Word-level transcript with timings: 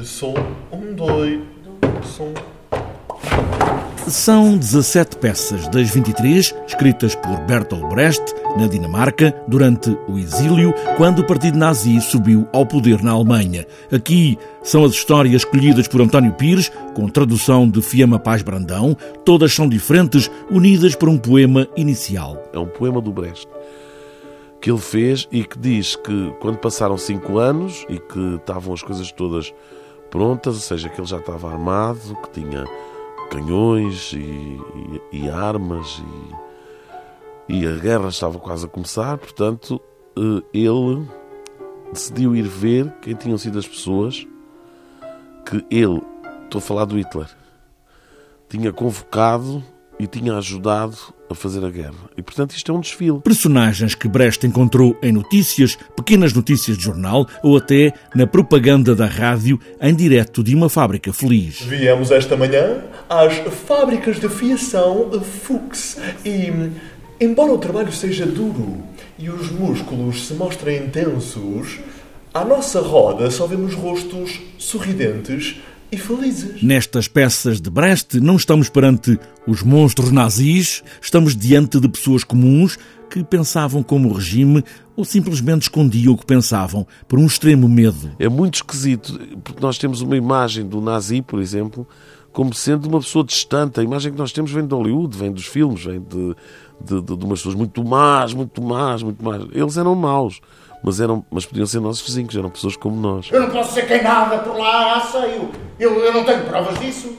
Som, 0.00 0.34
um, 0.72 0.94
dois, 0.94 1.40
som. 2.02 2.32
São 4.08 4.56
17 4.56 5.16
peças 5.18 5.68
das 5.68 5.90
23 5.90 6.54
escritas 6.66 7.14
por 7.14 7.38
Bertolt 7.42 7.88
Brecht 7.92 8.22
na 8.56 8.66
Dinamarca 8.66 9.34
durante 9.46 9.96
o 10.08 10.18
exílio, 10.18 10.74
quando 10.96 11.20
o 11.20 11.26
partido 11.26 11.58
nazi 11.58 12.00
subiu 12.00 12.48
ao 12.52 12.66
poder 12.66 13.02
na 13.02 13.12
Alemanha. 13.12 13.66
Aqui 13.92 14.38
são 14.62 14.84
as 14.84 14.92
histórias 14.92 15.34
escolhidas 15.34 15.86
por 15.86 16.00
António 16.00 16.32
Pires, 16.32 16.70
com 16.94 17.08
tradução 17.08 17.68
de 17.68 17.80
Fiamma 17.82 18.18
Paz 18.18 18.42
Brandão. 18.42 18.96
Todas 19.24 19.52
são 19.52 19.68
diferentes, 19.68 20.30
unidas 20.50 20.94
por 20.96 21.08
um 21.08 21.18
poema 21.18 21.68
inicial. 21.76 22.42
É 22.52 22.58
um 22.58 22.66
poema 22.66 23.00
do 23.00 23.12
Brecht 23.12 23.46
que 24.60 24.70
ele 24.70 24.78
fez 24.78 25.28
e 25.32 25.42
que 25.42 25.58
diz 25.58 25.96
que 25.96 26.32
quando 26.40 26.58
passaram 26.58 26.96
cinco 26.96 27.38
anos 27.38 27.84
e 27.88 27.98
que 27.98 28.36
estavam 28.36 28.72
as 28.72 28.80
coisas 28.80 29.10
todas 29.10 29.52
prontas, 30.12 30.54
ou 30.56 30.60
seja, 30.60 30.90
que 30.90 31.00
ele 31.00 31.08
já 31.08 31.16
estava 31.16 31.50
armado, 31.50 32.14
que 32.22 32.40
tinha 32.40 32.66
canhões 33.30 34.12
e, 34.12 34.18
e, 35.10 35.24
e 35.24 35.30
armas 35.30 36.02
e, 37.48 37.54
e, 37.54 37.66
a 37.66 37.76
guerra 37.76 38.08
estava 38.08 38.38
quase 38.38 38.66
a 38.66 38.68
começar, 38.68 39.16
portanto, 39.16 39.80
eh, 40.14 40.44
ele 40.52 41.08
decidiu 41.90 42.36
ir 42.36 42.42
ver 42.42 42.92
quem 43.00 43.14
tinham 43.14 43.38
sido 43.38 43.58
as 43.58 43.66
pessoas 43.66 44.26
que 45.46 45.64
ele, 45.70 46.02
estou 46.44 46.58
a 46.58 46.62
falar 46.62 46.84
do 46.84 46.98
Hitler, 46.98 47.30
tinha 48.50 48.70
convocado 48.70 49.64
e 49.98 50.06
tinha 50.06 50.36
ajudado 50.36 50.96
a 51.30 51.34
fazer 51.34 51.64
a 51.64 51.70
guerra. 51.70 52.10
E, 52.16 52.22
portanto, 52.22 52.52
isto 52.52 52.70
é 52.70 52.74
um 52.74 52.80
desfile. 52.80 53.20
Personagens 53.20 53.94
que 53.94 54.08
Brecht 54.08 54.46
encontrou 54.46 54.96
em 55.02 55.12
notícias, 55.12 55.76
pequenas 55.96 56.32
notícias 56.32 56.76
de 56.76 56.84
jornal 56.84 57.26
ou 57.42 57.56
até 57.56 57.92
na 58.14 58.26
propaganda 58.26 58.94
da 58.94 59.06
rádio 59.06 59.58
em 59.80 59.94
direto 59.94 60.42
de 60.42 60.54
uma 60.54 60.68
fábrica 60.68 61.12
feliz. 61.12 61.60
Viemos 61.62 62.10
esta 62.10 62.36
manhã 62.36 62.82
às 63.08 63.34
fábricas 63.66 64.20
de 64.20 64.28
fiação 64.28 65.10
Fuchs 65.20 65.98
e, 66.24 66.52
embora 67.20 67.52
o 67.52 67.58
trabalho 67.58 67.92
seja 67.92 68.26
duro 68.26 68.82
e 69.18 69.30
os 69.30 69.50
músculos 69.50 70.26
se 70.26 70.34
mostrem 70.34 70.84
intensos, 70.84 71.80
à 72.34 72.44
nossa 72.44 72.80
roda 72.80 73.30
só 73.30 73.46
vemos 73.46 73.74
rostos 73.74 74.40
sorridentes 74.58 75.60
e 75.92 75.98
felizes. 75.98 76.62
Nestas 76.62 77.06
peças 77.06 77.60
de 77.60 77.68
Brecht 77.68 78.18
não 78.18 78.36
estamos 78.36 78.70
perante 78.70 79.20
os 79.46 79.62
monstros 79.62 80.10
nazis, 80.10 80.82
estamos 81.00 81.36
diante 81.36 81.78
de 81.78 81.86
pessoas 81.86 82.24
comuns 82.24 82.78
que 83.10 83.22
pensavam 83.22 83.82
como 83.82 84.08
o 84.08 84.14
regime 84.14 84.64
ou 84.96 85.04
simplesmente 85.04 85.62
escondiam 85.62 86.14
o 86.14 86.16
que 86.16 86.24
pensavam 86.24 86.86
por 87.06 87.18
um 87.18 87.26
extremo 87.26 87.68
medo. 87.68 88.10
É 88.18 88.26
muito 88.26 88.54
esquisito, 88.54 89.20
porque 89.44 89.60
nós 89.60 89.76
temos 89.76 90.00
uma 90.00 90.16
imagem 90.16 90.66
do 90.66 90.80
nazi, 90.80 91.20
por 91.20 91.38
exemplo, 91.38 91.86
como 92.32 92.54
sendo 92.54 92.88
uma 92.88 93.00
pessoa 93.00 93.22
distante. 93.22 93.78
A 93.78 93.82
imagem 93.82 94.12
que 94.12 94.18
nós 94.18 94.32
temos 94.32 94.50
vem 94.50 94.66
de 94.66 94.74
Hollywood, 94.74 95.14
vem 95.14 95.30
dos 95.30 95.44
filmes, 95.44 95.84
vem 95.84 96.00
de, 96.00 96.34
de, 96.80 97.02
de, 97.02 97.16
de 97.18 97.24
umas 97.24 97.40
pessoas 97.40 97.54
muito 97.54 97.84
más, 97.84 98.32
muito 98.32 98.62
más, 98.62 99.02
muito 99.02 99.22
más. 99.22 99.42
Eles 99.52 99.76
eram 99.76 99.94
maus 99.94 100.40
mas, 100.82 101.00
eram, 101.00 101.24
mas 101.30 101.46
podiam 101.46 101.64
ser 101.64 101.80
nossos 101.80 102.02
vizinhos, 102.02 102.34
eram 102.34 102.50
pessoas 102.50 102.76
como 102.76 102.96
nós. 102.96 103.28
Eu 103.30 103.42
não 103.42 103.50
posso 103.50 103.74
ser 103.74 103.86
quem 103.86 104.02
nada 104.02 104.38
por 104.38 104.56
lá, 104.56 104.96
ah, 104.96 105.00
sei, 105.00 105.36
eu, 105.36 105.50
eu, 105.82 105.98
eu 105.98 106.12
não 106.12 106.24
tenho 106.24 106.44
provas 106.44 106.78
disso. 106.78 107.12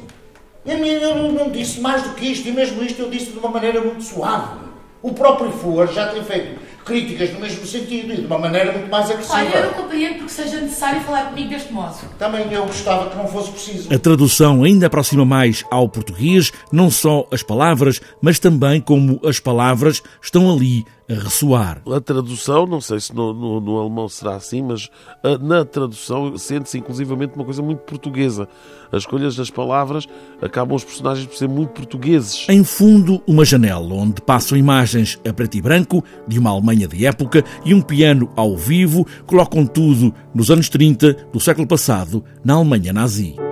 Eu, 0.66 0.78
eu 0.78 1.34
não 1.34 1.50
disse 1.50 1.82
mais 1.82 2.02
do 2.04 2.10
que 2.12 2.26
isto, 2.32 2.48
e 2.48 2.52
mesmo 2.52 2.82
isto 2.82 3.02
eu 3.02 3.10
disse 3.10 3.32
de 3.32 3.38
uma 3.38 3.50
maneira 3.50 3.82
muito 3.82 4.02
suave. 4.02 4.64
O 5.02 5.12
próprio 5.12 5.52
Fuhr 5.52 5.92
já 5.92 6.08
tem 6.08 6.24
feito 6.24 6.58
críticas 6.86 7.34
no 7.34 7.40
mesmo 7.42 7.66
sentido 7.66 8.14
e 8.14 8.18
de 8.18 8.26
uma 8.26 8.38
maneira 8.38 8.72
muito 8.72 8.90
mais 8.90 9.10
agressiva. 9.10 9.38
Olha, 9.38 9.56
eu 9.58 9.66
não 9.68 9.74
compreendo 9.74 10.16
porque 10.16 10.30
seja 10.30 10.62
necessário 10.62 11.02
falar 11.02 11.26
comigo 11.26 11.50
deste 11.50 11.74
modo. 11.74 11.96
Também 12.18 12.52
eu 12.52 12.66
gostava 12.66 13.10
que 13.10 13.18
não 13.18 13.28
fosse 13.28 13.52
preciso. 13.52 13.94
A 13.94 14.00
tradução 14.00 14.64
ainda 14.64 14.88
aproxima 14.88 15.26
mais 15.26 15.66
ao 15.70 15.90
português 15.90 16.54
não 16.72 16.90
só 16.90 17.28
as 17.32 17.44
palavras, 17.44 18.00
mas 18.22 18.40
também 18.40 18.80
como 18.80 19.20
as 19.26 19.40
palavras 19.40 20.02
estão 20.22 20.50
ali 20.50 20.86
a 21.14 21.24
ressoar. 21.24 21.82
A 21.86 22.00
tradução, 22.00 22.66
não 22.66 22.82
sei 22.82 23.00
se 23.00 23.14
no, 23.14 23.34
no, 23.34 23.62
no 23.62 23.80
alemão 23.80 24.10
será 24.10 24.36
assim, 24.36 24.62
mas 24.62 24.90
a, 25.24 25.38
na 25.38 25.66
tradução 25.66 26.38
sente-se 26.38 26.78
inclusivamente 26.78 27.36
uma 27.36 27.46
coisa 27.46 27.62
muito 27.62 27.80
portuguesa. 27.80 28.48
As 28.92 29.04
escolhas 29.04 29.36
das 29.36 29.50
palavras 29.50 30.08
acabam 30.42 30.76
os 30.76 30.84
personagens 30.84 31.26
por 31.26 31.36
ser 31.36 31.48
muito 31.48 31.72
portugueses. 31.72 32.46
Em 32.50 32.64
fundo, 32.64 33.22
uma 33.28 33.46
janela 33.46 33.94
onde 33.94 34.22
passam 34.22 34.58
imagens 34.58 35.20
a 35.28 35.34
preto 35.34 35.58
e 35.58 35.62
branco 35.62 36.04
de 36.28 36.40
uma 36.40 36.52
Alemanha 36.52 36.88
de 36.88 37.06
época 37.06 37.44
e 37.66 37.74
um 37.74 37.82
piano 37.82 38.30
ao 38.36 38.56
vivo 38.56 39.06
colocam 39.26 39.66
tudo 39.66 40.14
nos 40.34 40.52
anos 40.52 40.70
30 40.70 41.14
do 41.32 41.40
século 41.40 41.68
passado 41.68 42.24
na 42.44 42.54
Alemanha 42.54 42.94
nazi. 42.94 43.43